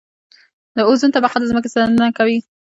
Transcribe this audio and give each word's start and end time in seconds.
د 0.75 0.77
اوزون 0.87 1.09
طبقه 1.15 1.37
د 1.39 1.43
ځمکې 1.51 1.69
ساتنه 1.73 2.07
کوي 2.17 2.37